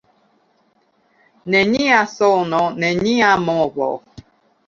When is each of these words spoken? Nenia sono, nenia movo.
Nenia 1.55 1.99
sono, 2.13 2.63
nenia 2.85 3.29
movo. 3.45 3.89